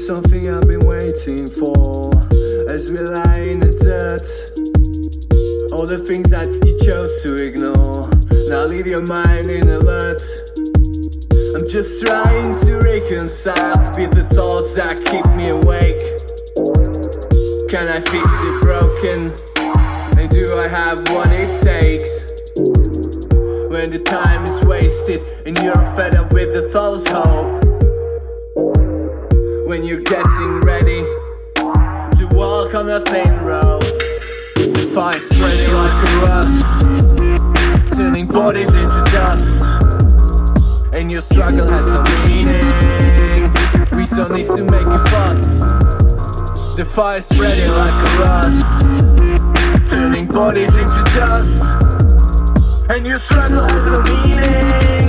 something 0.00 0.48
I've 0.48 0.66
been 0.66 0.86
waiting 0.88 1.46
for 1.46 2.08
as 2.72 2.90
we 2.90 2.96
lie 3.04 3.44
in 3.44 3.60
the 3.60 3.68
dirt. 3.84 4.24
All 5.76 5.84
the 5.84 5.98
things 5.98 6.30
that 6.30 6.48
you 6.48 6.72
chose 6.80 7.20
to 7.22 7.36
ignore, 7.36 8.08
now 8.48 8.64
leave 8.64 8.88
your 8.88 9.04
mind 9.04 9.52
in 9.52 9.68
alert. 9.68 10.24
I'm 11.52 11.68
just 11.68 12.00
trying 12.00 12.56
to 12.64 12.80
reconcile 12.80 13.92
with 13.92 14.16
the 14.16 14.24
thoughts 14.32 14.72
that 14.74 14.96
keep 15.04 15.26
me 15.36 15.52
awake. 15.52 16.00
Can 17.68 17.84
I 17.84 18.00
fix 18.00 18.24
the 18.40 18.56
broken? 18.64 19.28
And 20.16 20.30
do 20.30 20.56
I 20.56 20.68
have 20.68 21.04
what 21.12 21.28
it 21.28 21.52
takes? 21.60 22.24
When 23.68 23.90
the 23.90 24.00
time 24.00 24.46
is 24.46 24.64
wasted 24.64 25.20
and 25.44 25.58
you're 25.58 25.84
fed 25.92 26.14
up 26.14 26.32
with 26.32 26.54
the 26.54 26.70
false 26.72 27.06
hope. 27.06 27.69
When 29.70 29.84
you're 29.84 30.00
getting 30.00 30.62
ready 30.62 31.00
to 31.54 32.28
walk 32.32 32.74
on 32.74 32.90
a 32.90 32.98
thin 32.98 33.38
road. 33.44 33.84
The 34.56 34.90
fire 34.92 35.16
spreading 35.20 35.72
like 35.72 35.94
a 36.02 36.16
rust, 36.26 37.96
turning 37.96 38.26
bodies 38.26 38.74
into 38.74 39.04
dust. 39.12 39.62
And 40.92 41.08
your 41.08 41.20
struggle 41.20 41.68
has 41.68 41.86
no 41.86 42.02
meaning. 42.26 42.66
We 43.96 44.06
don't 44.06 44.32
need 44.32 44.48
to 44.56 44.64
make 44.64 44.88
a 44.88 44.98
fuss. 45.08 45.60
The 46.76 46.84
fire 46.84 47.20
spreading 47.20 47.70
like 47.70 47.94
a 47.94 48.18
rust, 48.18 49.88
turning 49.88 50.26
bodies 50.26 50.74
into 50.74 51.04
dust. 51.14 51.62
And 52.90 53.06
your 53.06 53.20
struggle 53.20 53.62
has 53.62 53.86
no 53.86 54.02
meaning. 54.02 54.99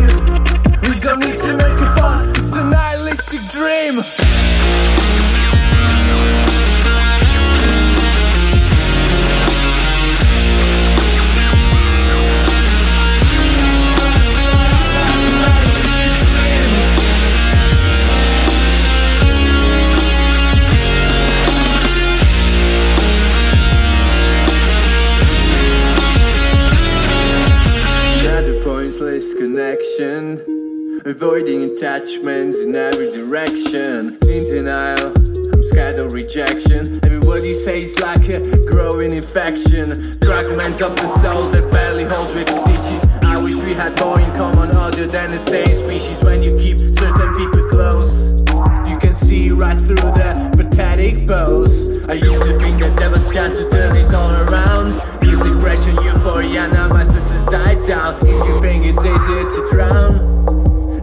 Avoiding 31.04 31.64
attachments 31.64 32.62
in 32.62 32.76
every 32.76 33.12
direction. 33.12 34.20
In 34.22 34.44
denial, 34.46 35.08
I'm 35.10 35.64
scared 35.64 35.98
of 35.98 36.14
rejection. 36.14 37.04
Every 37.04 37.20
word 37.22 37.44
you 37.44 37.56
say 37.56 37.82
is 37.82 37.98
like 37.98 38.30
a 38.30 38.40
growing 38.70 39.12
infection. 39.12 39.98
Fragments 40.22 40.80
of 40.80 40.96
the 40.96 41.08
soul 41.08 41.50
that 41.50 41.72
barely 41.72 42.04
holds 42.04 42.34
with 42.34 42.48
stitches. 42.50 43.04
I 43.24 43.42
wish 43.44 43.56
we 43.64 43.74
had 43.74 44.00
more 44.00 44.22
in 44.22 44.32
common 44.36 44.70
other 44.78 45.08
than 45.08 45.32
the 45.32 45.40
same 45.40 45.74
species. 45.74 46.22
When 46.22 46.44
you 46.44 46.56
keep 46.58 46.78
certain 46.78 47.34
people 47.34 47.64
close, 47.64 48.40
you 48.88 49.00
can 49.00 49.14
see 49.14 49.50
right 49.50 49.80
through 49.80 49.96
the 50.14 50.54
pathetic 50.56 51.28
pose. 51.28 52.08
I 52.10 52.14
used 52.14 52.44
to 52.44 52.60
think 52.60 52.80
that 52.82 52.96
there 53.00 53.10
was 53.10 53.28
just 53.34 53.60
utilities 53.60 54.14
all 54.14 54.30
around. 54.48 55.02
Music 55.24 55.60
pressure, 55.62 55.98
euphoria, 56.04 56.68
now 56.68 56.90
my 56.90 57.04
senses 57.04 57.44
died 57.46 57.88
down. 57.88 58.16
If 58.22 58.48
you 58.48 58.62
think 58.62 58.86
it's 58.86 59.04
easier 59.04 59.50
to 59.50 59.68
drown, 59.72 60.41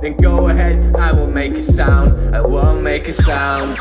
then 0.08 0.16
go 0.22 0.48
ahead, 0.48 0.96
I 0.96 1.12
will 1.12 1.26
make 1.26 1.56
a 1.58 1.62
sound. 1.62 2.34
I 2.34 2.40
won't 2.40 2.82
make 2.82 3.08
a 3.08 3.12
sound. 3.12 3.76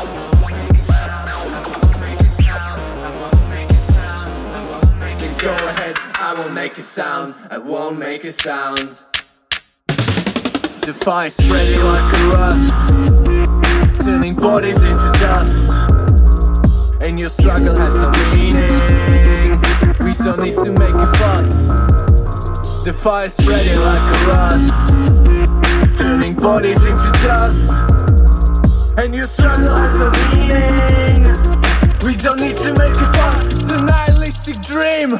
Go 5.42 5.54
ahead, 5.54 5.96
I 6.14 6.34
will 6.36 6.50
make 6.50 6.78
a 6.78 6.82
sound. 6.82 7.34
I 7.50 7.58
won't 7.58 7.98
make 7.98 8.24
a 8.24 8.32
sound. 8.32 9.02
The 10.82 10.94
fire 10.94 11.30
spreading 11.30 11.82
like 11.84 12.12
a 12.12 12.22
rust, 12.34 12.72
turning 14.04 14.34
bodies 14.34 14.82
into 14.82 15.12
dust. 15.20 15.70
And 17.00 17.20
your 17.20 17.28
struggle 17.28 17.76
has 17.76 17.94
no 17.94 18.10
meaning. 18.34 19.60
We 20.00 20.12
don't 20.24 20.40
need 20.42 20.56
to 20.56 20.72
make 20.72 20.94
a 20.94 21.06
fuss. 21.16 21.68
The 22.84 22.92
fire 22.92 23.28
spreading 23.28 23.80
like 23.80 24.02
a 24.02 24.26
rust, 24.26 25.47
bodies 26.40 26.80
into 26.82 27.10
dust. 27.22 27.70
And 28.98 29.14
your 29.14 29.26
struggle 29.26 29.74
has 29.74 30.00
a 30.00 30.10
meaning. 30.34 31.22
We 32.04 32.16
don't 32.16 32.40
need 32.40 32.56
to 32.58 32.72
make 32.74 32.92
it 32.92 33.10
fast, 33.16 33.46
It's 33.46 33.70
a 33.70 33.82
nihilistic 33.82 34.60
dream. 34.62 35.18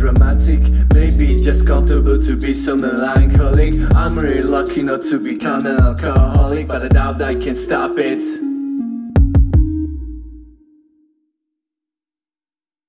Dramatic. 0.00 0.60
Maybe 0.94 1.36
just 1.36 1.66
comfortable 1.66 2.18
to 2.18 2.36
be 2.36 2.54
so 2.54 2.74
melancholic. 2.74 3.74
I'm 3.94 4.18
really 4.18 4.42
lucky 4.42 4.82
not 4.82 5.02
to 5.02 5.22
become 5.22 5.66
an 5.66 5.78
alcoholic, 5.78 6.68
but 6.68 6.82
I 6.82 6.88
doubt 6.88 7.20
I 7.20 7.34
can 7.34 7.54
stop 7.54 7.98
it. 7.98 8.49